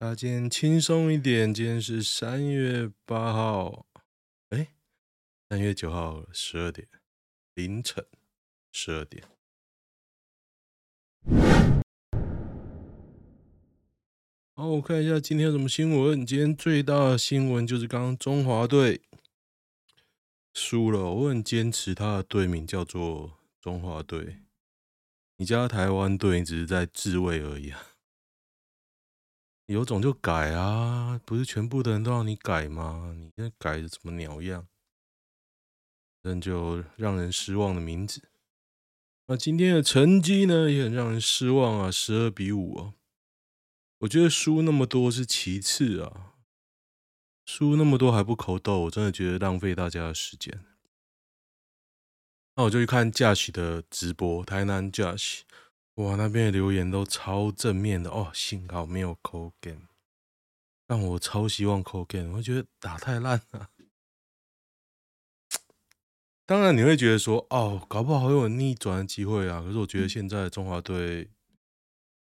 [0.00, 3.84] 大家今天轻松一点，今天是三月八号，
[4.50, 4.68] 哎，
[5.50, 6.86] 三月九号十二点
[7.54, 8.06] 凌晨
[8.70, 9.24] 十二点。
[14.54, 16.24] 好，我看一下今天有什么新闻。
[16.24, 19.00] 今天最大的新闻就是刚刚中华队
[20.54, 21.10] 输了。
[21.10, 24.42] 我很坚持他的队名叫做中华队，
[25.38, 27.82] 你叫他台湾队，只是在自卫而已啊。
[29.68, 31.20] 有种就改啊！
[31.26, 33.14] 不是全部的人都让你改吗？
[33.14, 34.66] 你现在改的什么鸟样？
[36.22, 38.30] 那就让人失望的名字。
[39.26, 42.94] 那今天的成绩呢，也很让人失望啊，十二比五啊！
[43.98, 46.32] 我觉得输那么多是其次啊，
[47.44, 50.64] 输那么多还不口斗，我真的觉得浪费大家的时间。
[52.56, 55.42] 那我就去看 Josh 的直播，台南 Josh。
[55.98, 59.88] 哇，那边的留言都超正面的哦，幸好没有扣 game，
[60.86, 63.70] 但我超希望扣 game，我觉得打太烂了。
[66.46, 71.30] 当然你会觉得说，哦，搞不好有逆转的机会啊，可是我觉得现在中华队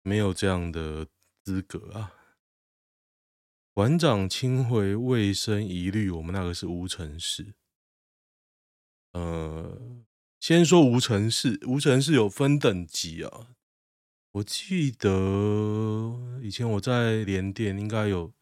[0.02, 1.06] 没有这样的
[1.44, 2.12] 资格啊。
[3.72, 7.54] 馆长清回卫生疑虑，我们那个是无尘室。
[9.12, 10.02] 呃。
[10.42, 13.54] 先说无尘室，无尘室有分等级啊。
[14.32, 18.34] 我记得以前我在联电应该有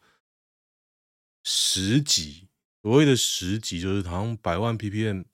[1.43, 2.47] 十级，
[2.81, 5.25] 所谓的十级就是好像百万 ppm，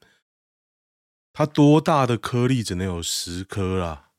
[1.31, 4.11] 它多大的颗粒只能有十颗啦，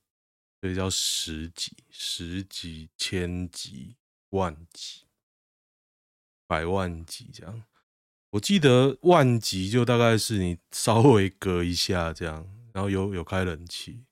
[0.62, 3.98] 所以叫十级、十级、千级、
[4.30, 5.02] 万级、
[6.46, 7.62] 百万级这样。
[8.30, 14.04] 我记得万级就大概是你稍微隔一下这样，然后有有开冷气，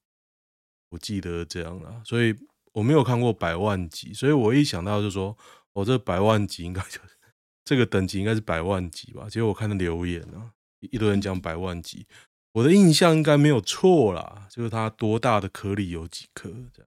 [0.88, 2.34] 我记得这样啦，所以
[2.72, 5.36] 我没有看过百万级，所以我一想到就说，
[5.74, 7.18] 我、哦、这百万级应该就是
[7.64, 9.28] 这个等级应该是百万级吧？
[9.28, 12.06] 结果我看到留言啊，一堆人讲百万级，
[12.52, 16.88] 我的印象应该没有错啦，就是它多大的颗粒有几颗这样，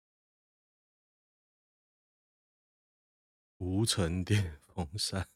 [3.60, 5.28] 无尘电风扇。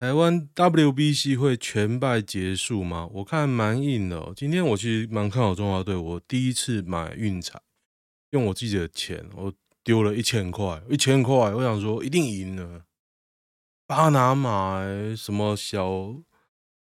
[0.00, 3.08] 台湾 WBC 会全败结束吗？
[3.14, 4.32] 我看蛮硬的哦。
[4.36, 7.60] 今天我其实蛮看好中华队，我第一次买运彩，
[8.30, 12.84] 用我自己的钱，我丢了一千块，一千块，我想说一定赢了。
[13.88, 14.84] 巴拿马
[15.16, 16.14] 什么小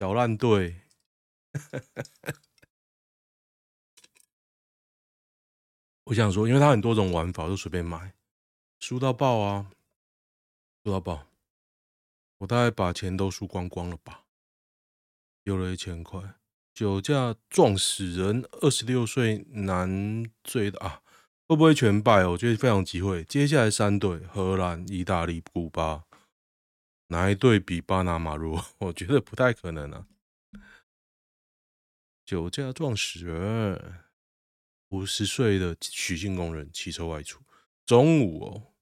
[0.01, 0.81] 小烂队，
[6.07, 8.15] 我想说，因为他很多种玩法，都随便买，
[8.81, 9.71] 输到爆啊，
[10.83, 11.25] 输到爆。
[12.39, 14.25] 我大概把钱都输光光了吧，
[15.43, 16.35] 丢了一千块，
[16.75, 21.03] 酒驾撞死人，二十六岁男醉的啊，
[21.49, 22.27] 会不会全败？
[22.27, 23.25] 我觉得非常机会。
[23.25, 26.05] 接下来三队：荷兰、意大利、古巴，
[27.07, 28.67] 哪一队比巴拿马弱？
[28.79, 30.07] 我觉得不太可能啊。
[32.27, 34.01] 酒驾撞死人，
[34.91, 37.43] 五十岁的许姓工人骑车外出，
[37.87, 38.75] 中午哦，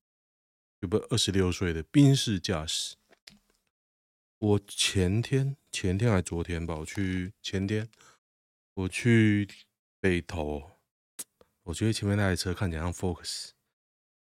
[0.81, 2.97] 有个二十六岁的宾士驾驶。
[4.45, 7.89] 我前天、前天还昨天吧，我去前天，
[8.75, 9.49] 我去
[9.99, 10.73] 北投，
[11.63, 13.53] 我觉得前面那台车看起来像 Focus。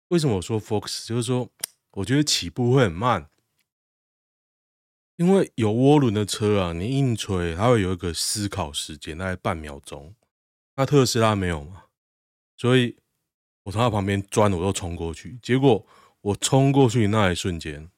[0.08, 1.08] 为什么我说 Focus？
[1.08, 1.50] 就是说，
[1.92, 3.30] 我觉得起步会很慢，
[5.16, 10.14] 因为有涡轮的车啊，你硬吹，它会有一个思考时间，大概半秒钟。
[10.76, 11.84] 那特斯拉没有嘛，
[12.58, 12.98] 所以
[13.62, 15.38] 我从它旁边钻，我都冲过去。
[15.40, 15.86] 结果
[16.20, 17.90] 我冲过去那一瞬间。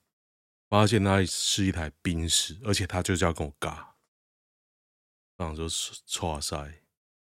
[0.69, 3.88] 发现那是一台宾士，而且他就是要跟我尬，
[5.36, 6.82] 这样说哇塞，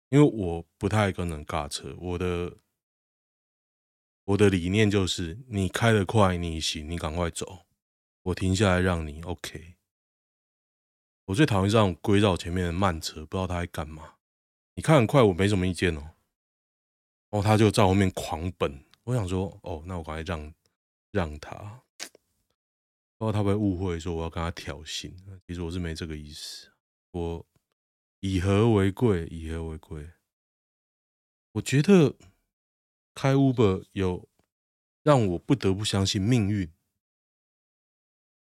[0.09, 2.59] 因为我不太跟人尬车，我的
[4.25, 7.67] 我的理念就是你开得快你行，你赶快走，
[8.23, 9.75] 我停下来让你 OK。
[11.27, 14.17] 我最讨厌这种归到前面的慢车，不知道他在干嘛。
[14.75, 16.01] 你开很快我没什么意见哦，
[17.31, 20.55] 然后他就在后面狂奔，我想说哦，那我赶快让
[21.11, 21.84] 让他。
[23.25, 25.11] 然后他会误会说我要跟他挑衅，
[25.47, 26.71] 其实我是没这个意思。
[27.13, 27.47] 我
[28.21, 30.11] 以和为贵，以和为贵。
[31.53, 32.15] 我觉得
[33.15, 34.29] 开 Uber 有
[35.03, 36.71] 让我不得不相信命运，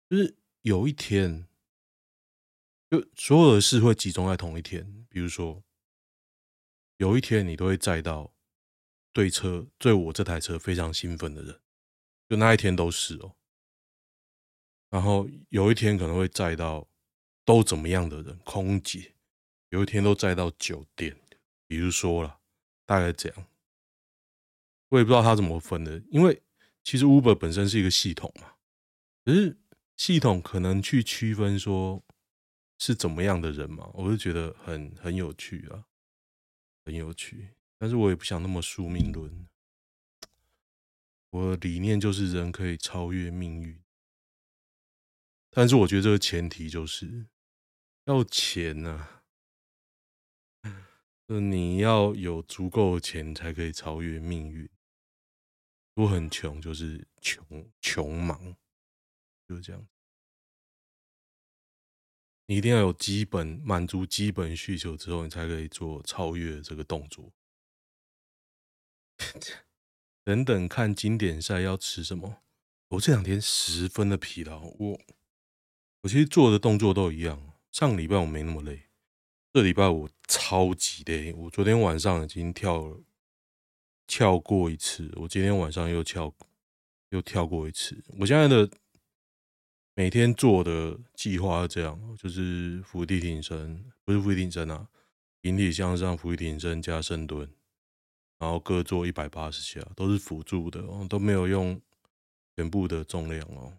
[0.09, 1.49] 就是有一天，
[2.89, 5.05] 就所有的事会集中在同一天。
[5.09, 5.65] 比如说，
[6.99, 8.33] 有一天你都会载到
[9.13, 11.61] 对车对我这台车非常兴奋的人，
[12.29, 13.35] 就那一天都是哦。
[14.91, 16.87] 然后有一天可能会载到
[17.45, 19.15] 都怎么样的人，空姐，
[19.71, 21.17] 有一天都载到酒店，
[21.67, 22.41] 比如说了，
[22.85, 23.47] 大概这样。
[24.89, 26.43] 我也不知道他怎么分的，因为
[26.83, 28.55] 其实 Uber 本身是一个系统嘛，
[29.25, 29.57] 可是
[29.97, 32.03] 系统可能去区分说
[32.79, 35.85] 是怎么样的人嘛，我就觉得很很有趣啊，
[36.85, 37.51] 很有趣。
[37.79, 39.47] 但是我也不想那么宿命论，
[41.31, 43.81] 我的理念就是人可以超越命运。
[45.51, 47.27] 但是我觉得这个前提就是
[48.05, 49.23] 要钱呐、
[50.63, 50.71] 啊，
[51.27, 54.69] 你要有足够的钱才可以超越命运。
[55.95, 58.57] 我很穷，就是穷穷忙，
[59.49, 59.89] 就是这样。
[62.47, 67.33] 你一定要有基本满足基本需求之后，你才可以做超越这个动作。
[70.25, 72.43] 等等，看经典赛要吃什么？
[72.89, 75.01] 我这两天十分的疲劳，我
[76.03, 77.53] 我其实做的动作都一样。
[77.71, 78.89] 上礼拜我没那么累，
[79.53, 81.33] 这礼拜我超级累。
[81.33, 83.01] 我昨天晚上已经跳了。
[84.13, 86.35] 跳过一次，我今天晚上又跳，
[87.11, 87.97] 又跳过一次。
[88.19, 88.69] 我现在的
[89.95, 94.89] 每天做的计划是这样，就是伏地挺身，不是伏地挺身啊，
[95.43, 97.49] 引体向上，伏地挺身加深蹲，
[98.41, 101.81] 然后各做一百八十下，都是辅助的哦，都没有用
[102.57, 103.79] 全部的重量哦。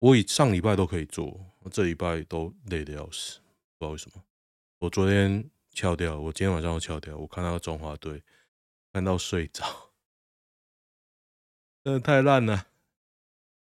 [0.00, 3.40] 我以上礼拜都可以做，这礼拜都累得要死，
[3.78, 4.22] 不知道为什么。
[4.78, 7.16] 我昨天翘掉，我今天晚上又翘掉。
[7.16, 8.22] 我看到中华队，
[8.92, 9.90] 看到睡着，
[11.82, 12.68] 真的太烂了。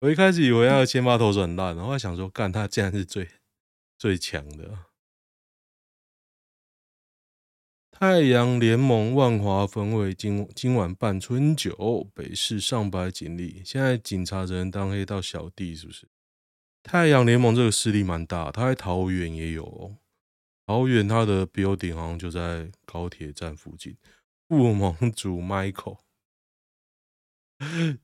[0.00, 3.29] 我一开始以为那个先发投手很烂，然后想说，干他竟然是最
[3.99, 4.87] 最强的。
[7.90, 13.62] 太阳联盟万华分会今今晚办春酒，北市上百警力。
[13.64, 16.08] 现在警察只能当黑道小弟，是不是？
[16.82, 19.96] 太阳联盟这个势力蛮大，他在桃园也有哦。
[20.67, 23.96] 桃园他的 building 好像就在高铁站附近。
[24.49, 25.99] 副盟主 Michael，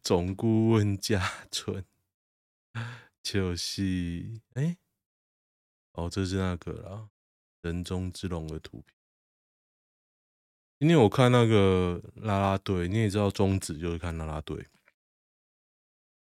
[0.03, 1.85] 总顾问嘉纯，
[3.23, 4.79] 就是哎、
[5.93, 7.09] 哦，这是那个啦，
[7.61, 8.97] 人中之龙的图片。
[10.79, 14.67] 今天我看那个啦啦队，你也知道中职就是看啦啦队，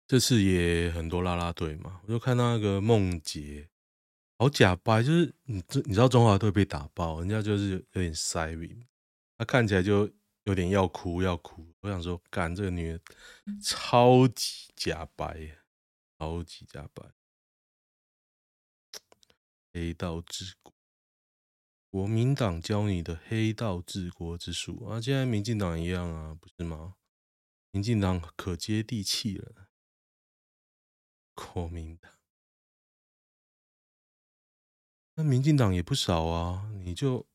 [0.06, 3.70] 这次也很多啦啦队嘛，我就看到那个梦洁。
[4.38, 8.86] 好假掰，就是你知你知道中华队被打爆，人家就是有点塞鼻，
[9.38, 10.10] 他看起来就
[10.44, 11.74] 有点要哭要哭。
[11.80, 13.02] 我想说，干这个女人
[13.62, 15.58] 超级假掰，
[16.18, 17.06] 超级假掰。
[19.72, 20.74] 黑道治国，
[21.90, 26.96] 国民党教你的黑道治国之术啊，现在民进党一样啊，不是吗？
[27.72, 29.62] 民进党可接地气了，
[31.33, 32.12] 国民党。
[35.15, 37.25] 那民进党也不少啊，你就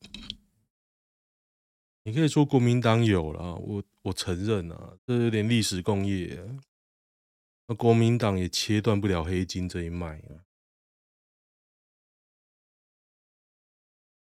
[2.03, 6.59] 你可以说国民党有了，我我承认啊，这有点历史共业。
[7.67, 10.43] 那国民党也切断不了黑金这一脉啊，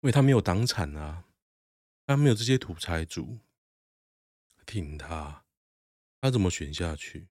[0.00, 1.26] 因为他没有党产啊，
[2.06, 3.38] 他没有这些土财主
[4.64, 5.44] 挺他，
[6.20, 7.28] 他怎么选下去？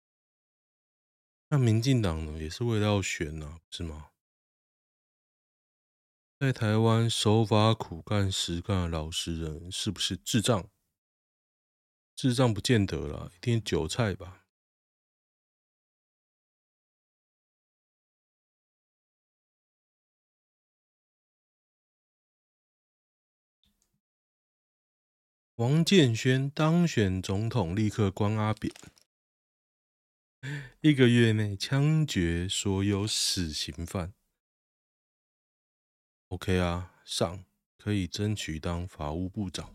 [1.55, 4.11] 那民进党呢，也是为了要选啊，是吗？
[6.37, 10.69] 在台湾守法苦干实干的老实人是不是智障？
[12.17, 14.45] 智障不见得啦，一定韭菜吧。
[25.55, 28.75] 王建煊当选总统，立刻关阿扁，
[30.83, 34.13] 一个月内枪决所有死刑犯。
[36.29, 37.45] OK 啊，上
[37.79, 39.73] 可以争取当法务部长，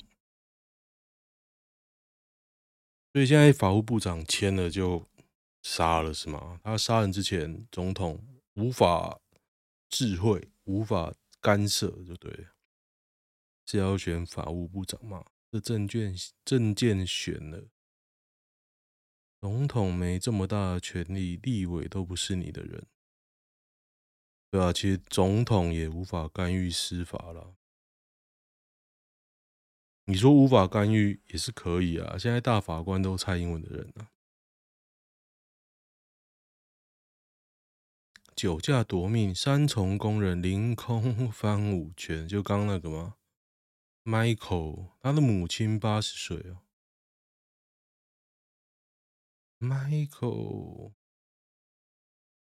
[3.14, 5.08] 所以现在法务部长签了就
[5.64, 6.60] 杀了是吗？
[6.64, 8.24] 他杀人之前，总统
[8.54, 9.20] 无法
[9.90, 12.56] 智慧，无法干涉，就对了。
[13.66, 15.26] 是要选法务部长嘛？
[15.52, 16.14] 这证券
[16.46, 17.70] 证件选了，
[19.42, 22.86] 总统没这么大的权力，立委都不是你的人。
[24.52, 27.56] 对啊，其实总统也无法干预司法了。
[30.06, 34.10] 你说无法干预也是可以啊，现在大法官都蔡英文的人啊。
[38.36, 43.16] 酒驾夺命，三重工人凌空翻五圈，就刚那个吗
[44.04, 46.64] ？Michael，他的母亲八十岁哦。
[49.60, 50.94] Michael，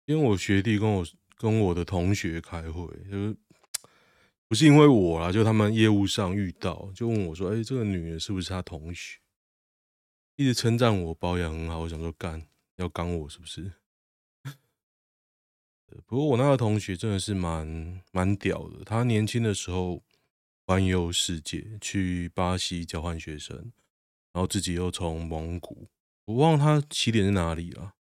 [0.05, 1.05] 因为我学弟跟我。
[1.37, 3.35] 跟我的同学开会，就是
[4.47, 9.19] 不是因为我啦，就他们业务上遇到，就问我说：“哎、欸，这个女人是不是他同学？”
[10.37, 13.73] 一直称赞我保养很好，我想说干要刚我是不是？
[16.05, 20.01] 不过我那个同学真的是蛮蛮屌的，他年轻的时候
[20.65, 23.57] 环游世界，去巴西交换学生，
[24.31, 25.89] 然后自己又从蒙古，
[26.25, 27.95] 我忘了他起点在哪里了，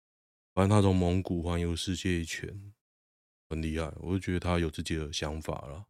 [0.54, 2.72] 反正他从蒙古环游世界一圈，
[3.48, 5.86] 很厉害，我就觉得他有自己的想法了。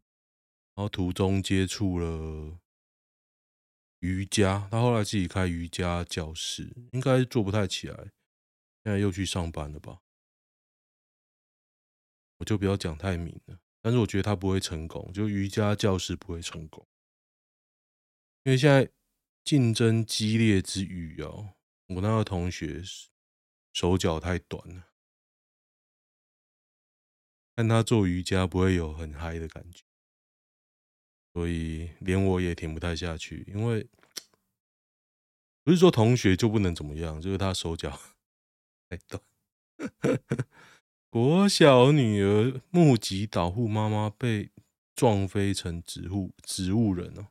[0.75, 2.59] 然后途中接触了
[3.99, 7.95] 瑜伽，他后来自己开瑜伽教室，应该做不太起来，
[8.83, 10.01] 现在又去上班了吧。
[12.39, 16.89] 我就不要讲太明了，但是我觉得他不会成功，就瑜伽教室不会成功，
[18.45, 18.91] 因为现在
[19.45, 21.53] 竞争激烈之余哦，
[21.95, 22.83] 我那个同学
[23.73, 24.89] 手脚太短了，
[27.57, 29.83] 看他做瑜伽不会有很嗨的感觉，
[31.33, 33.89] 所以连我也停不太下去，因为
[35.65, 38.01] 不是说同学就不能怎么样，就是他手脚
[38.89, 39.23] 太短。
[41.11, 44.51] 国小女儿目击导护妈妈被
[44.95, 47.29] 撞飞成植物植物人哦，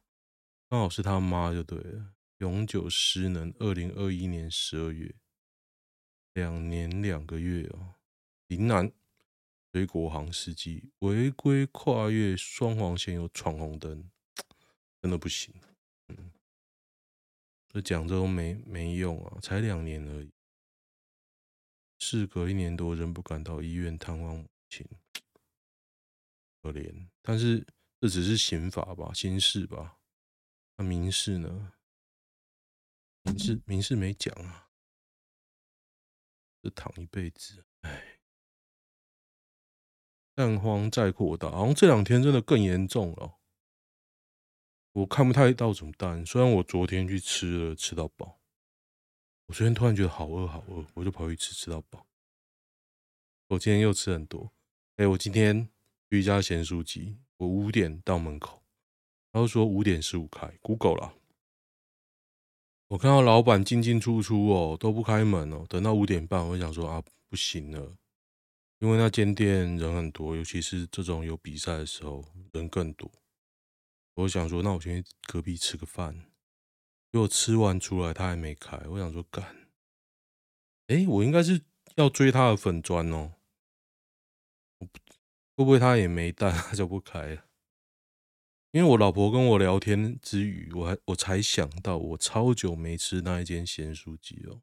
[0.70, 2.14] 刚好是他妈就对了。
[2.42, 5.14] 永久失能，二零二一年十二月，
[6.34, 7.94] 两年两个月哦。
[8.48, 8.92] 林南
[9.72, 14.10] 水果行司机违规跨越双黄线又闯红灯，
[15.04, 15.54] 真的不行。
[16.08, 16.32] 嗯，
[17.70, 20.32] 这讲这都没没用啊，才两年而已。
[22.00, 24.84] 事隔一年多，仍不敢到医院探望母亲，
[26.60, 27.08] 可怜。
[27.22, 27.64] 但是
[28.00, 30.00] 这只是刑法吧，刑事吧？
[30.78, 31.74] 那民事呢？
[33.24, 34.70] 民事民事没讲啊，
[36.62, 38.20] 这躺一辈子，哎。
[40.34, 43.38] 蛋荒再扩大，好像这两天真的更严重了。
[44.94, 48.40] 我看不太到怎么蛋，虽然我昨天去吃了，吃到饱。
[49.48, 52.08] 我昨天突然觉得好饿，好饿，我就跑去吃，吃到饱。
[53.48, 54.52] 我今天又吃很多。
[54.96, 55.70] 哎，我今天
[56.10, 58.64] 去一家咸酥鸡，我五点到门口，
[59.32, 61.14] 然后说五点十五开，Google 啦。
[62.92, 65.66] 我看到老板进进出出哦，都不开门哦。
[65.70, 67.96] 等到五点半，我想说啊，不行了，
[68.80, 72.22] 因为那间店人很多，尤其是这种有比赛的时候，
[72.52, 73.10] 人更多。
[74.16, 76.14] 我想说，那我先去隔壁吃个饭。
[77.14, 78.78] 结果吃完出来，他还没开。
[78.90, 79.70] 我想说，干，
[80.88, 81.62] 哎，我应该是
[81.96, 83.32] 要追他的粉砖哦。
[85.56, 87.44] 会不会他也没带， 他就不开了？
[88.72, 94.62] 因为我老婆跟我聊天之余，我还我才想到，我超久没吃那一间咸酥鸡哦。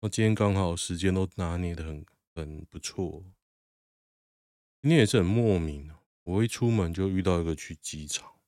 [0.00, 3.24] 我今天刚好时间都拿捏得很很不错。
[4.80, 8.40] 今天也是很莫名哦，我一出门就遇到一个去机场，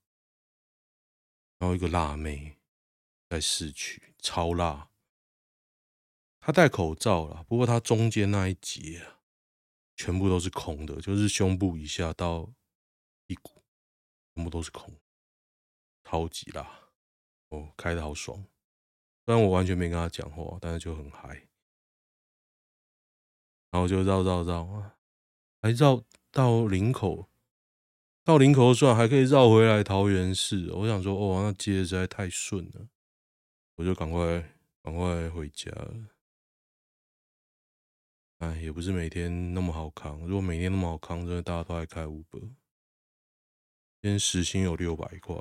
[1.59, 2.57] 然后一个辣妹。
[3.31, 4.89] 在市区超辣，
[6.41, 9.21] 他戴口罩了，不过他中间那一节啊，
[9.97, 12.51] 全部都是空的，就是胸部以下到
[13.27, 13.58] 屁股，
[14.39, 14.95] 全部都是空，
[16.05, 16.65] 超级辣
[17.49, 18.41] 哦，开得好爽。
[19.27, 21.49] 虽然我完全没跟他讲话，但是就很嗨，
[23.73, 24.95] 然后就绕绕绕啊，
[25.61, 27.29] 还绕到林口，
[28.23, 30.71] 到林口算还可以绕回来桃园市。
[30.73, 32.89] 我想说，哦，那接的实在太顺了。
[33.75, 34.41] 我就赶快
[34.85, 35.95] 赶快回家了。
[38.39, 40.21] 哎，也不是每天那么好扛。
[40.21, 42.39] 如果每天那么好扛，真的大家都爱开五百。
[44.01, 45.37] 今天时薪有六百块，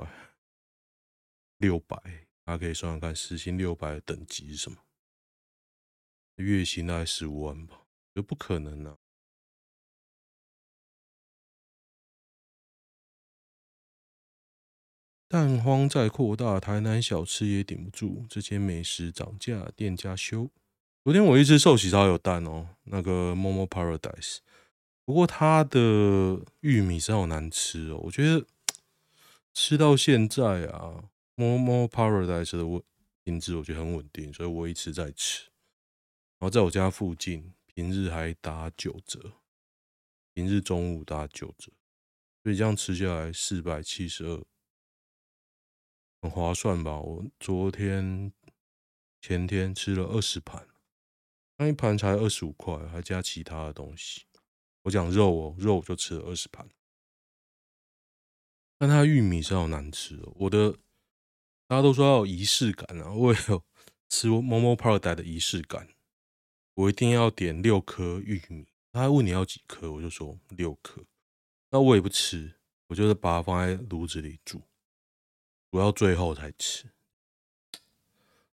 [1.58, 1.96] 六百，
[2.44, 4.78] 大家可以算算看，时薪六百的等级是什么？
[6.34, 7.86] 月薪大概十五万吧？
[8.12, 8.98] 这不可能啊。
[15.28, 18.26] 蛋荒在扩大，台南小吃也顶不住。
[18.28, 20.50] 这些美食涨价，店家休。
[21.04, 24.38] 昨天我一吃寿喜烧有蛋哦，那个 Momo Paradise。
[25.08, 28.46] 不过它的玉米是好难吃哦，我觉得
[29.54, 32.84] 吃到现在啊，Momo Paradise 的
[33.24, 35.44] 品质我觉得很稳定，所以我一直在吃。
[36.38, 39.32] 然后在我家附近，平日还打九折，
[40.34, 41.72] 平日中午打九折，
[42.42, 44.44] 所以这样吃下来四百七十二。
[46.20, 47.00] 很划算吧？
[47.00, 48.30] 我昨天、
[49.22, 50.68] 前天吃了二十盘，
[51.56, 54.26] 那一盘才二十五块，还加其他的东西。
[54.88, 56.66] 我讲肉哦，肉就吃了二十盘。
[58.78, 60.32] 但它玉米是好难吃哦。
[60.36, 60.72] 我的
[61.66, 63.62] 大家都说要有仪式感啊，我也有
[64.08, 65.88] 吃 Momo parda 的仪式感。
[66.72, 68.66] 我一定要点六颗玉米。
[68.90, 71.04] 他还问你要几颗，我就说六颗。
[71.68, 72.54] 那我也不吃，
[72.86, 74.62] 我就是把它放在炉子里煮，
[75.70, 76.88] 煮到最后才吃。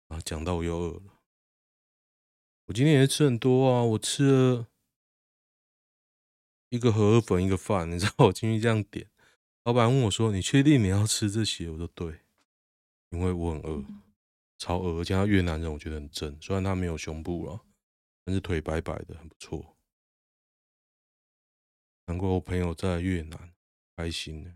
[0.07, 1.19] 啊，讲到我又饿了。
[2.67, 4.67] 我今天也吃很多啊，我吃了
[6.71, 7.91] 一个河粉，一个饭。
[7.91, 9.09] 你知道我进去这样点，
[9.65, 12.21] 老板问我说：“你确定你要吃这些？”我说：“对，
[13.11, 13.85] 因为我很饿，
[14.57, 15.01] 超饿。
[15.01, 17.61] 而且他越南人，我觉得很正，虽然他没有胸部了，
[18.25, 19.77] 但是腿白白的，很不错。
[22.07, 23.53] 难怪我朋友在越南
[23.97, 24.55] 开心呢。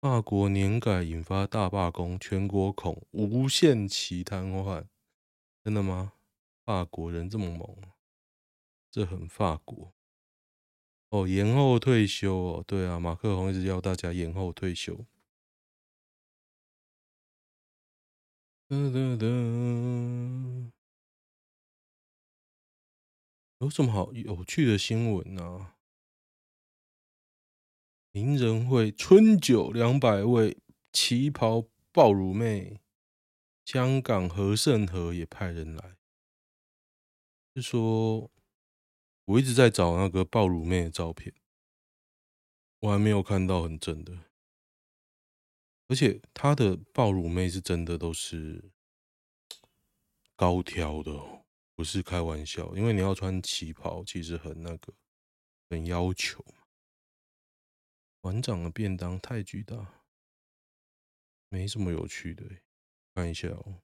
[0.00, 4.86] 法国年改引发大罢工，全国恐无限期瘫痪。
[5.62, 6.14] 真的吗？
[6.68, 7.78] 法国人这么猛，
[8.90, 9.94] 这很法国
[11.08, 11.26] 哦。
[11.26, 15.06] 延后退休哦，对啊，马克宏一直要大家延后退休。
[23.60, 25.78] 有什么好有趣的新闻呢、啊？
[28.12, 30.58] 名人会春酒两百位
[30.92, 32.82] 旗袍爆乳妹，
[33.64, 35.96] 香港何盛和也派人来。
[37.60, 38.30] 是说，
[39.24, 41.34] 我一直在找那个爆乳妹的照片，
[42.78, 44.30] 我还没有看到很正的，
[45.88, 48.70] 而且他的爆乳妹是真的都是
[50.36, 52.76] 高挑的哦，不是开玩笑。
[52.76, 54.94] 因为你要穿旗袍，其实很那个，
[55.68, 56.44] 很要求。
[58.20, 60.04] 馆长的便当太巨大，
[61.48, 62.44] 没什么有趣的。
[63.14, 63.82] 看一下哦，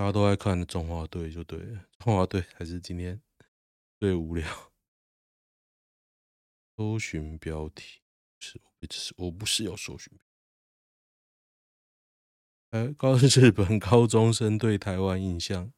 [0.00, 3.20] 大家都爱看中华队就对了，中华队还是今天
[4.00, 4.72] 最无聊。
[6.74, 8.00] 搜寻标题
[8.38, 8.58] 是，
[8.90, 10.10] 是我不是要搜寻。
[12.70, 15.70] 哎，高 日本高中生对台湾印象，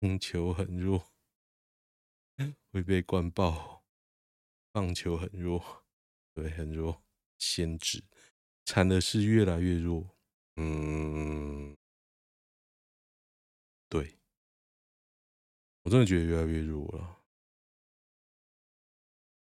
[0.00, 1.12] 棒球很弱，
[2.72, 3.84] 会被灌爆。
[4.72, 5.84] 棒球很弱，
[6.32, 7.04] 对，很弱。
[7.36, 8.02] 限制，
[8.64, 10.16] 惨的是越来越弱。
[10.56, 11.75] 嗯，
[13.88, 14.18] 对，
[15.82, 17.20] 我真的觉得越来越弱了。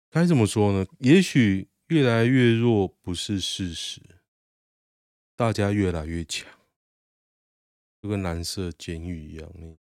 [0.09, 0.85] 该怎么说呢？
[0.99, 4.01] 也许越来越弱不是事实，
[5.35, 6.49] 大家越来越强，
[8.01, 9.77] 就跟蓝色监狱一样。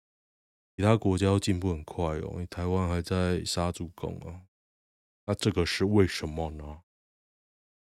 [0.76, 4.46] 其他国家进步很快哦，你台湾还在杀猪工啊。
[5.26, 6.82] 那这个是为什么呢？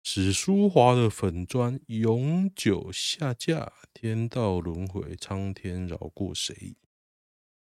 [0.06, 6.76] 史书华的粉砖永久下架，天道轮回，苍天饶过谁？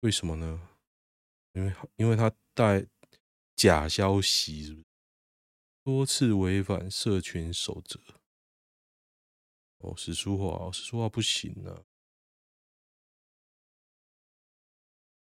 [0.01, 0.69] 为什么呢？
[1.53, 2.89] 因为因为他带
[3.55, 4.85] 假消息，
[5.85, 8.01] 多次违反社群守则。
[9.79, 11.85] 哦，史书华，史书华不行啊！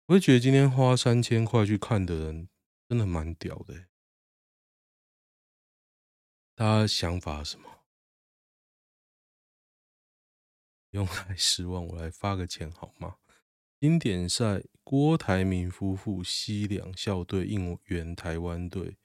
[0.07, 2.49] 我会觉得今天花三千块去看的人，
[2.89, 3.87] 真的蛮屌的。
[6.57, 7.85] 大家想法什么？
[10.93, 13.19] 用太失望，我来发个钱好吗？
[13.79, 18.97] 经典赛，郭台铭夫妇西两校队应援台湾队，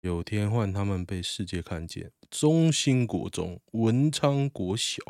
[0.00, 2.10] 有天换他们被世界看见。
[2.30, 5.02] 中兴国中、文昌国小，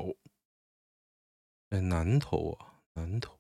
[1.70, 3.38] 在南投啊，南投。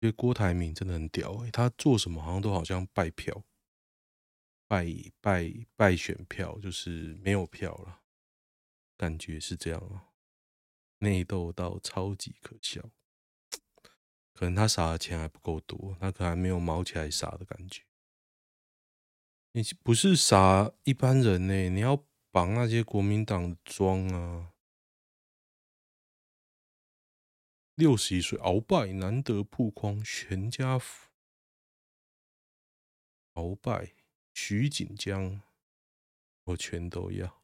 [0.00, 3.42] 因为郭台铭真的很屌欸，他做什么好像都好像拜票。
[4.70, 4.86] 败
[5.20, 8.02] 败败选票就是没有票了，
[8.96, 10.12] 感觉是这样啊。
[10.98, 12.88] 内斗到超级可笑，
[14.32, 17.82] 可能他撒的钱还不够多，他可能还没有毛起来撒的感觉。
[19.50, 24.52] 你不是撒一般人呢，你要绑那些国民党的桩啊。
[27.74, 31.10] 六十一岁鳌拜难得曝光全家福，
[33.34, 33.99] 鳌拜。
[34.32, 35.42] 徐锦江，
[36.44, 37.42] 我全都要。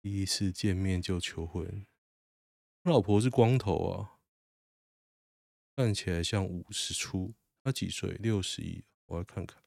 [0.00, 1.86] 第一次见面就求婚，
[2.82, 4.18] 他老婆是光头啊，
[5.76, 7.34] 看起来像五十出。
[7.64, 8.14] 他几岁？
[8.14, 8.84] 六十一。
[9.06, 9.62] 我来看看。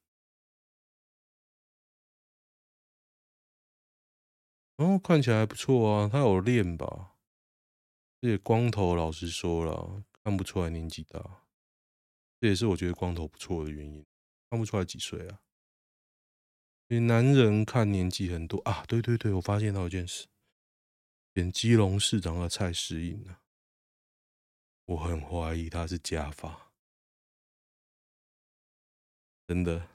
[4.76, 7.15] 哦，看起来还不错啊，他有练吧？
[8.21, 11.45] 而且光头，老实说了，看不出来年纪大，
[12.41, 14.06] 这也是我觉得光头不错的原因。
[14.49, 15.41] 看不出来几岁啊？
[16.88, 18.86] 所以男人看年纪很多啊。
[18.86, 20.27] 对对对，我发现到一件事，
[21.34, 23.41] 演基隆市长的蔡适应啊，
[24.86, 26.71] 我很怀疑他是假发，
[29.47, 29.89] 真的，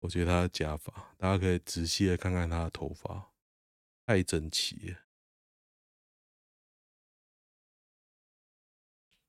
[0.00, 1.14] 我觉得他是假发。
[1.16, 3.32] 大家可以仔细的看看他的头发，
[4.04, 5.00] 太整齐了。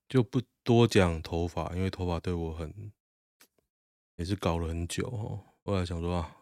[0.08, 2.92] 就不多讲头发，因为头发对我很
[4.16, 5.44] 也是搞了很久哦。
[5.64, 6.36] 后来想说啊，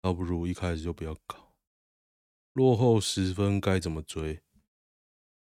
[0.00, 1.54] 倒不如一开始就不要搞。
[2.52, 4.42] 落后十分该怎么追？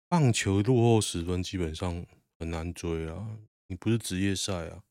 [0.07, 2.05] 棒球落后十分基本上
[2.39, 4.83] 很难追啊，你不是职业赛啊，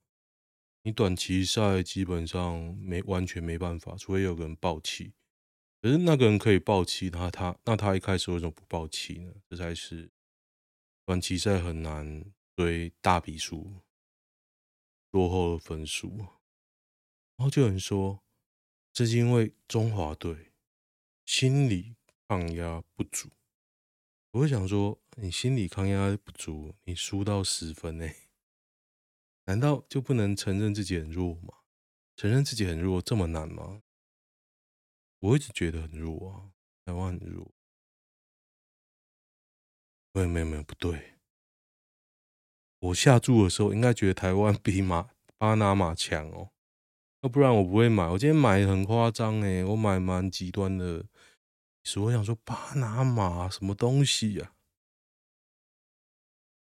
[0.82, 5.14] 你短期赛基本上没完全没办法，除非有个人爆气。
[5.82, 9.32] 可是那个人可以爆气，他他那他一开始为什么不爆气呢？
[9.48, 10.10] 这才是
[11.04, 12.24] 短期赛很难
[12.56, 13.82] 追大比数
[15.10, 16.26] 落后的分数。
[17.36, 18.22] 然后就有人说，
[18.92, 20.52] 这是因为中华队
[21.24, 21.96] 心理
[22.26, 23.30] 抗压不足。
[24.32, 28.08] 我会想说，你心理抗压不足，你输到十分呢？
[29.44, 31.58] 难道就不能承认自己很弱吗？
[32.16, 33.82] 承认自己很弱这么难吗？
[35.20, 36.52] 我一直觉得很弱啊，
[36.84, 37.52] 台湾很弱。
[40.12, 41.14] 没有没有没有，不对。
[42.78, 46.52] 我下注的时候应该觉得台湾比马巴拿马强哦，
[47.22, 48.08] 要不然我不会买。
[48.08, 51.06] 我今天买很夸张诶，我买蛮极端的。
[51.82, 54.52] 所以我想说，巴拿马什么东西呀？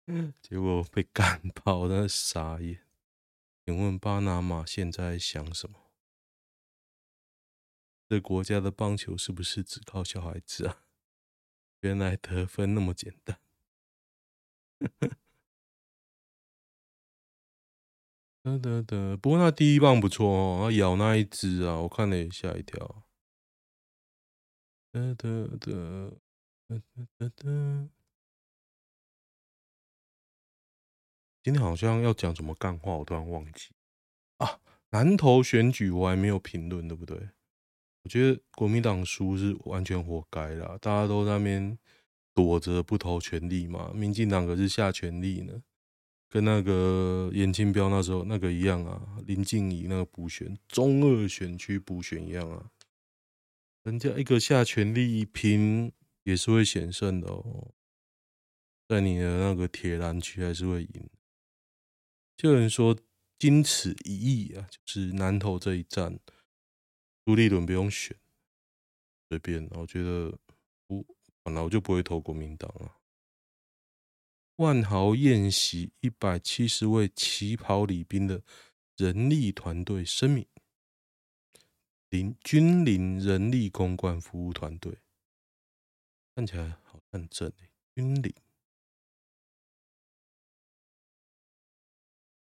[0.07, 2.85] 嗯，结果被干爆，真的傻眼。
[3.65, 5.79] 请问巴拿马现在想什么？
[8.09, 10.85] 这国家的棒球是不是只靠小孩子啊？
[11.81, 13.39] 原来得分那么简单。
[18.43, 23.05] 得得得，不过那第一棒不错哦，咬那一只啊，我看了也吓一跳。
[24.91, 25.29] 哒哒
[25.61, 26.13] 哒
[26.69, 26.83] 哒
[27.19, 27.89] 哒哒。
[31.45, 33.71] 今天好像要讲什么干话，我突然忘记
[34.39, 34.61] 啊。
[34.91, 37.31] 南投选举我还没有评论，对不对？
[38.03, 41.79] 我觉得国民党输是完全活该啦，大家都在那边
[42.35, 43.93] 躲着不投全力嘛。
[43.95, 45.63] 民进党可是下全力呢，
[46.33, 52.71] 跟那个严清标那时候那个一样啊，林静仪那个补选中二选区补选一样啊。
[53.83, 55.93] 人家一个下全力一拼，
[56.23, 57.75] 也是会险胜的哦，
[58.89, 61.11] 在你的那个铁栏区还是会赢。
[62.35, 62.97] 就有人说，
[63.39, 66.19] 经此一役啊，就是南投这一战，
[67.27, 68.17] 朱立伦不用选，
[69.29, 69.69] 随便。
[69.73, 70.39] 我觉得
[70.87, 71.05] 不，
[71.43, 73.02] 本来我就不会投国民党啊。
[74.57, 78.43] 万豪宴席一百七十位旗袍礼宾的
[78.97, 80.47] 人力团队声明。
[82.11, 84.99] 林军林人力公关服务团队
[86.35, 88.35] 看起来好像很正诶，军林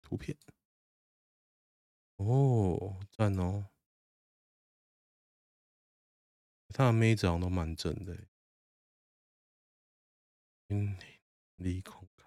[0.03, 0.37] 图片
[2.17, 3.71] 哦，赞哦，
[6.69, 8.15] 他的妹子好像都蛮正的。
[10.69, 10.95] 军
[11.57, 12.27] 林立空感，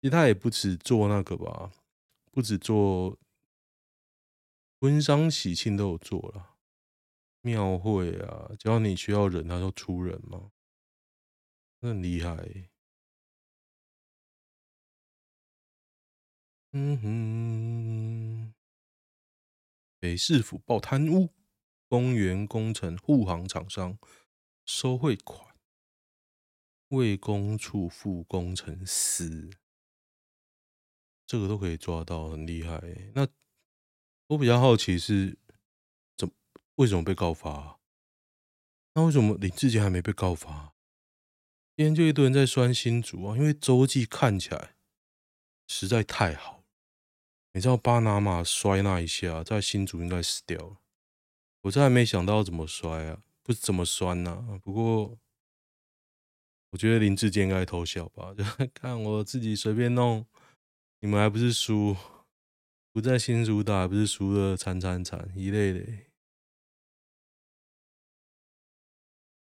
[0.00, 1.72] 其实他也不止做那个吧，
[2.30, 3.18] 不止做。
[4.78, 6.58] 婚丧喜庆都有做了，
[7.40, 10.52] 庙会啊，只要你需要人，他就出人嘛，
[11.80, 12.68] 那很厉害。
[16.72, 18.54] 嗯哼，
[19.98, 21.30] 北市府报贪污，
[21.88, 23.98] 公园工程护航厂商
[24.66, 25.45] 收贿款，
[26.88, 29.50] 为公处副工程师，
[31.26, 32.80] 这个都可以抓到，很厉害。
[33.14, 33.26] 那。
[34.30, 35.38] 我比较好奇是
[36.16, 36.28] 怎
[36.74, 37.78] 为什么被告发？
[38.94, 40.74] 那为什么林智坚还没被告发？
[41.76, 44.74] 今天就一堆人在酸新竹啊，因为洲际看起来
[45.68, 46.64] 实在太好。
[47.52, 50.80] 你知道巴拿马摔那一下，在新竹应该死掉了。
[51.60, 54.58] 我真还没想到怎么摔啊，不怎么酸呐。
[54.64, 55.16] 不过
[56.70, 60.26] 我觉得林志坚应该偷笑吧， 就看我自己随便弄，
[61.00, 61.96] 你们还不是输？
[62.92, 65.86] 不在新竹打，不是输了惨惨惨一类的。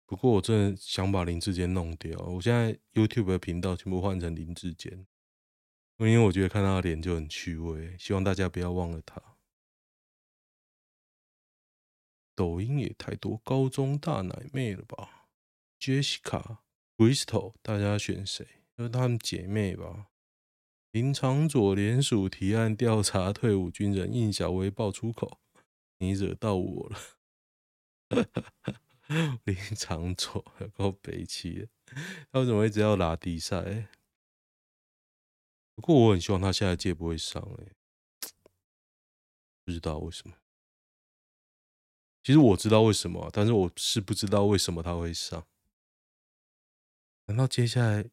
[0.05, 2.17] 不过我真的想把林志坚弄掉。
[2.19, 5.05] 我现在 YouTube 的频道全部换成林志坚，
[5.97, 7.97] 因为我觉得看他的脸就很趣味。
[7.97, 9.21] 希望大家不要忘了他。
[12.33, 15.27] 抖音也太多高中大奶妹了吧
[15.79, 16.59] ？Jessica、
[17.01, 18.47] Crystal，大家选谁？
[18.77, 20.11] 就是她们姐妹吧。
[20.91, 25.39] 林长佐联署提案调查退伍军人，应小薇爆粗口
[25.97, 26.99] ：“你惹到我了。
[29.45, 31.67] ”林昶佐有够北七，
[32.31, 33.87] 他为什么一直要拉低赛？
[35.73, 37.73] 不过我很希望他下一届不会上哎，
[39.65, 40.35] 不知道为什么。
[42.21, 45.47] 其实我知道为什么，但是我是不知道为什么他会上。
[47.25, 48.09] 难道接下来？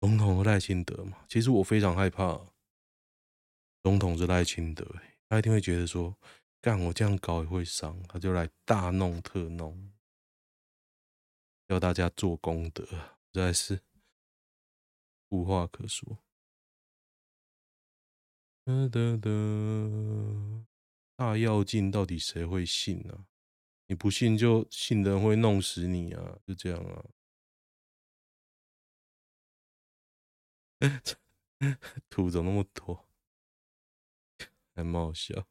[0.00, 2.40] 总统赖清德吗，其实我非常害怕
[3.82, 4.86] 总统是赖清德，
[5.28, 6.16] 他一定会觉得说，
[6.60, 9.92] 干我这样搞也会伤，他就来大弄特弄，
[11.66, 13.80] 要大家做功德，实在是
[15.30, 16.18] 无话可说。
[18.64, 19.30] 哒哒哒，
[21.16, 23.26] 大跃进到底谁会信呢、啊？
[23.88, 27.04] 你不信就信的人会弄死你啊，就这样啊。
[32.08, 33.08] 图怎么那么多？
[34.74, 35.46] 还蛮好笑。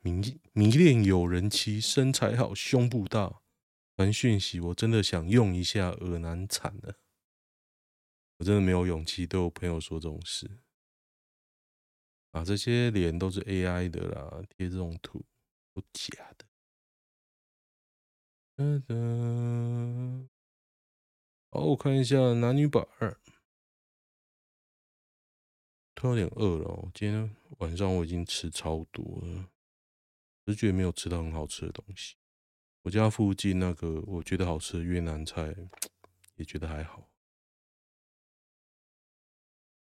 [0.00, 3.40] 迷迷恋有人妻，身材好，胸部大，
[3.96, 7.00] 传讯息，我真的想用一下，耳难惨了。
[8.36, 10.58] 我真的没有勇气对我朋友说这种事。
[12.32, 15.24] 啊，这些脸都是 AI 的啦，贴这种图
[15.72, 16.46] 都假的。
[18.56, 18.94] 哒哒，
[21.50, 23.14] 好，我看一下男女版二。
[25.94, 29.50] 突然有点饿了，今天晚上我已经吃超多了，
[30.46, 32.16] 只是觉得没有吃到很好吃的东西。
[32.80, 35.54] 我家附近那个我觉得好吃的越南菜，
[36.36, 37.10] 也觉得还好。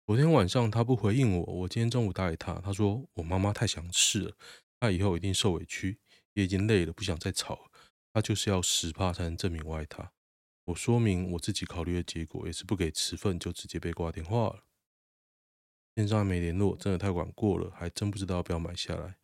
[0.05, 4.37] 昨天晚上他不回应我，我今天中午打给他，他说我妈妈太强势了，
[4.81, 6.01] 他以后一定受委屈，
[6.33, 7.71] 也已经累了，不想再吵了。
[8.12, 10.12] 他就是要十趴才能证明我爱他。
[10.64, 14.64] 我说明我自己考虑的结果，也是不给持份就直接被挂电话了。
[15.97, 19.16] 线上没联络，真的太晚过了，还真不知道要不要买下来。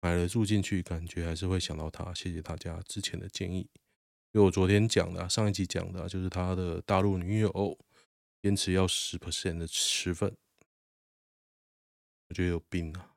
[0.00, 2.12] 买了住进去，感觉还是会想到他。
[2.14, 3.68] 谢谢大家之前的建议。
[4.32, 7.78] 就我昨天讲的，上一集讲的，就是他的大陆女友
[8.40, 10.36] 坚持要十 percent 的持份，
[12.28, 13.14] 我觉得有病啊！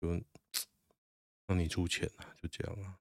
[0.00, 0.20] 就
[1.46, 2.98] 让你出钱啊，就这样啊。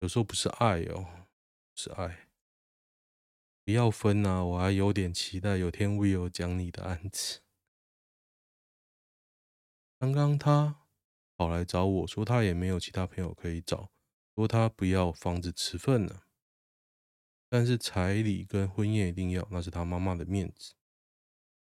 [0.00, 1.26] 有时候不是爱哦，
[1.74, 2.28] 是爱。
[3.62, 4.42] 不要分啊！
[4.42, 7.40] 我还有点期待有天 Will 讲你的案子。
[9.98, 10.86] 刚刚他
[11.36, 13.90] 跑来找我说，他也没有其他朋友可以找，
[14.34, 16.22] 说他不要房子持份了，
[17.50, 20.72] 但是彩礼跟婚宴一定要，那是他妈妈的面子。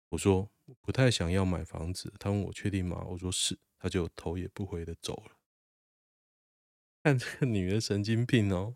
[0.07, 0.49] 我说
[0.79, 3.03] 不太想要买房子，他问我确定吗？
[3.09, 5.38] 我说是，他就头也不回的走了。
[7.01, 8.75] 看这个女的神经病哦！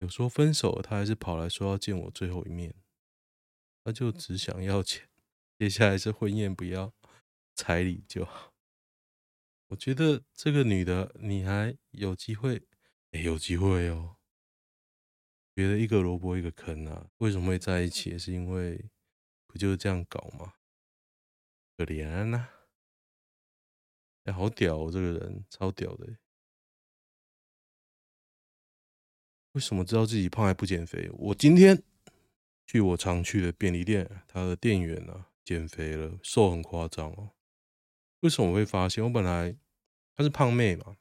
[0.00, 2.74] 有说分手，她还是跑来说要见我最后一面。
[3.82, 5.08] 她就只想要钱，
[5.58, 6.92] 接下来是婚宴不要，
[7.54, 8.52] 彩礼就好。
[9.68, 12.62] 我觉得这个女的你还有机会，
[13.10, 14.16] 有机会哦。
[15.56, 17.08] 觉得一个萝卜一个坑啊！
[17.18, 18.18] 为什么会在一起？
[18.18, 18.90] 是因为
[19.46, 20.54] 不就是这样搞吗？
[21.76, 22.50] 可怜啊！
[24.24, 26.18] 哎，好屌哦，这个人超屌的。
[29.54, 31.08] 为什么知道自己胖还不减肥？
[31.12, 31.80] 我今天
[32.66, 37.30] 去我常去的便利店，他的店员啊减肥了，瘦很夸张哦。
[38.20, 39.04] 为什么我会发现？
[39.04, 39.56] 我本来
[40.16, 40.96] 她是胖妹嘛，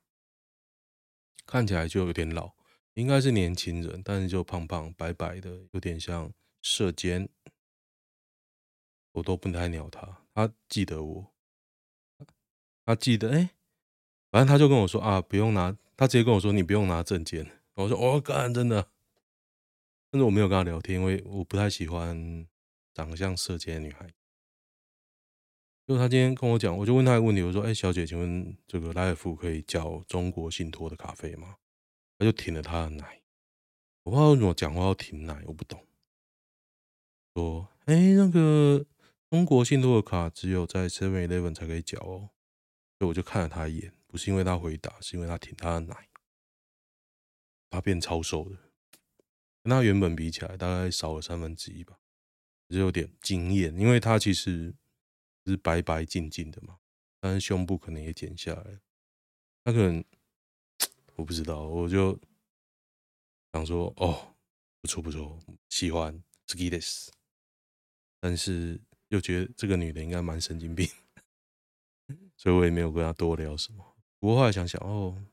[1.48, 2.54] 看起来就有点老，
[2.94, 7.28] 应该是年轻人，但是就胖胖白白的，有点像射箭。
[9.14, 11.34] 我都不太鸟他，他记得我，
[12.86, 13.50] 他记得哎，
[14.30, 17.63] 反正他就跟我说啊，不用拿，他直接跟我说你不用拿证件。
[17.76, 18.90] 我说：“我、哦、干，真的。”
[20.12, 22.48] 但是我没有跟他聊天，因为我不太喜欢
[22.94, 24.08] 长相色戒的女孩。
[25.88, 31.58] 就他今天跟我讲，我就问他一个问题，我说：“哎，小姐，请问这个莱尔夫可以叫中国信托的咖啡吗？”
[32.18, 33.22] 他就停了他的奶。
[34.04, 35.86] 我不知道为什么讲话要停奶，我不懂。
[37.34, 38.86] 说：“哎，那个
[39.32, 42.30] 中国信托的卡只有在 Seven Eleven 才可以缴哦。”
[43.00, 46.08] 所以我就看了他一眼，不是因为他回答，是因为他停他的奶。
[47.74, 48.56] 他变超瘦的，
[49.64, 51.98] 跟他原本比起来，大概少了三分之一吧，
[52.70, 53.76] 就有点惊艳。
[53.76, 54.76] 因为他其实
[55.48, 56.78] 是白白净净的嘛，
[57.20, 58.80] 但是胸部可能也减下来。
[59.64, 60.06] 他可能
[61.16, 62.20] 我不知道，我就
[63.54, 64.36] 想说，哦，
[64.80, 67.08] 不错不错，喜欢 skidis，
[68.20, 70.88] 但是又觉得这个女的应该蛮神经病，
[72.38, 73.96] 所以我也没有跟他多聊什么。
[74.20, 75.26] 不过后来想想，哦。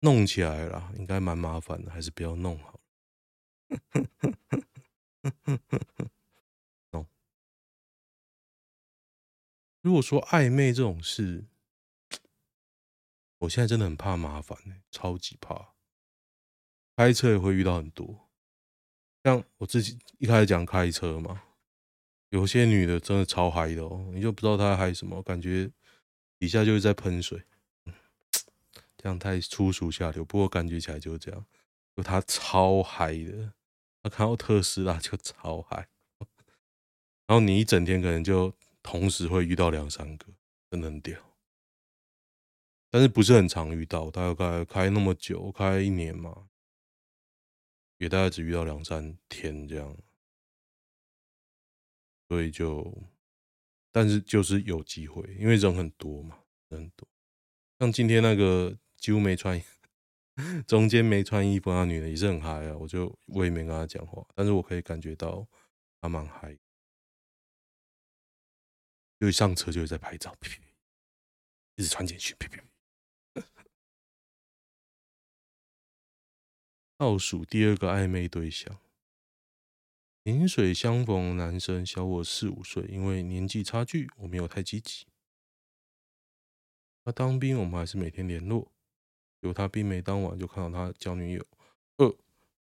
[0.00, 2.80] 弄起来了，应该蛮麻烦的，还是不要弄好。
[6.90, 7.06] 弄。
[9.80, 11.44] 如果说暧昧这种事，
[13.38, 15.74] 我现在真的很怕麻烦，超级怕。
[16.96, 18.28] 开车也会遇到很多，
[19.24, 21.42] 像我自己一开始讲开车嘛，
[22.30, 25.70] 有些女的真的超嗨的哦，你就不知道她嗨什么，感觉
[26.38, 27.44] 底下就是在喷水。
[28.96, 31.46] 这样太粗俗下流，不过感觉起来就是这样。
[31.94, 33.52] 就他超嗨的，
[34.02, 35.88] 他看到特斯拉就超嗨，
[37.26, 40.26] 然后你一整天可能就同时会遇到两三个，
[40.70, 41.18] 真的很屌。
[42.90, 46.48] 但是不是很常遇到，大概开那么久，开一年嘛，
[47.98, 49.96] 也大概只遇到两三天这样，
[52.28, 52.94] 所以就，
[53.90, 57.08] 但是就是有机会，因为人很多嘛，人很多。
[57.78, 59.62] 像今天那个几乎没穿。
[60.66, 65.46] 中间没穿衣服那女的也是很嗨啊，我就我也没跟她讲话，但是我可以感觉到
[66.00, 66.58] 她蛮嗨，
[69.20, 70.36] 就一上车就在拍照，
[71.76, 72.36] 一直传简讯，
[76.98, 78.80] 倒数第二个暧昧对象，
[80.24, 85.06] 萍水相逢男生小我四五岁，因为年纪差距，我没有太积极。
[87.04, 88.72] 他当兵，我们还是每天联络。
[89.46, 91.46] 有他并没当晚就看到他交女友，
[91.96, 92.14] 二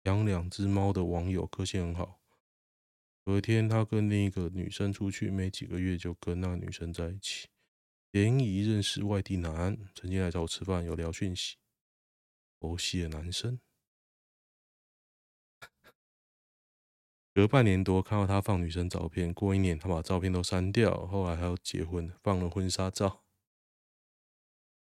[0.05, 2.21] 养两只猫的网友个性很好。
[3.25, 7.49] 隔天他跟另一个女生出去，没几个月就跟那女生在一起。
[8.11, 11.57] 联谊认识外地男，曾经来找我吃饭，有聊讯息。
[12.59, 13.61] 佛系的男生。
[17.33, 23.23] 隔半年多看到他放女生照片，过一年他把照片都删掉，后来还要结婚，放了婚纱照。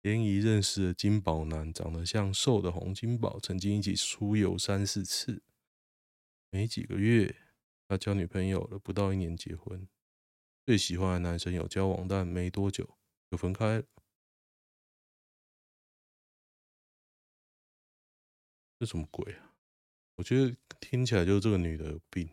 [0.02, 5.42] 联谊认识的金宝男，长得像瘦的洪金宝，曾经一起出游三四次。
[6.50, 7.36] 没几个月，
[7.86, 9.86] 他交女朋友了，不到一年结婚。
[10.64, 12.96] 最喜欢的男生有交往，但没多久
[13.30, 13.84] 就分开了。
[18.78, 19.52] 这什么鬼啊？
[20.16, 22.30] 我觉得听起来就是这个女的有病，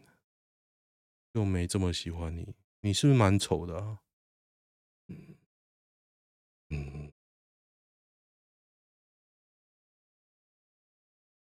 [1.33, 3.99] 又没这么喜欢你，你是不是蛮丑的啊？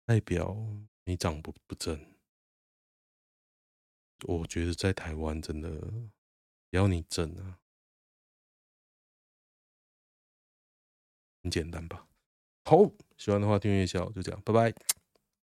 [0.08, 0.56] 代表
[1.04, 2.02] 你长不不正，
[4.26, 5.68] 我觉得在台湾真的
[6.70, 7.58] 只要你正啊，
[11.42, 12.08] 很简单吧？
[12.64, 14.74] 好，喜欢的话订阅一下，就这样，拜拜。